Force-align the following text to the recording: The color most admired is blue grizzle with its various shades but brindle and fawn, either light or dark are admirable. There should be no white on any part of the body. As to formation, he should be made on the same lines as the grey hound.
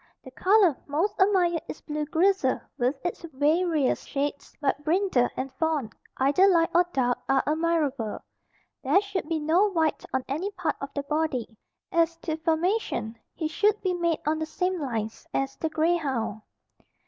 The 0.23 0.31
color 0.31 0.75
most 0.87 1.13
admired 1.21 1.61
is 1.67 1.81
blue 1.81 2.05
grizzle 2.05 2.59
with 2.75 2.95
its 3.05 3.23
various 3.33 4.03
shades 4.03 4.51
but 4.59 4.83
brindle 4.83 5.29
and 5.37 5.53
fawn, 5.59 5.91
either 6.17 6.47
light 6.47 6.71
or 6.73 6.87
dark 6.91 7.19
are 7.29 7.43
admirable. 7.45 8.17
There 8.83 8.99
should 9.01 9.29
be 9.29 9.37
no 9.39 9.69
white 9.69 10.03
on 10.11 10.23
any 10.27 10.49
part 10.53 10.77
of 10.81 10.89
the 10.95 11.03
body. 11.03 11.55
As 11.91 12.17
to 12.23 12.35
formation, 12.37 13.15
he 13.35 13.47
should 13.47 13.79
be 13.83 13.93
made 13.93 14.21
on 14.25 14.39
the 14.39 14.47
same 14.47 14.81
lines 14.81 15.27
as 15.35 15.55
the 15.57 15.69
grey 15.69 15.97
hound. 15.97 16.41